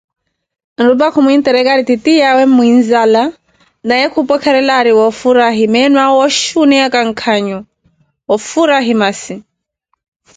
[0.77, 3.23] Nrupah khumintirikari titiyawe muinzala,
[3.87, 7.59] naye kupwekerela ari wofuraye meenoawe oshi oneyaka nkanho,
[8.33, 9.35] ofurahi maasi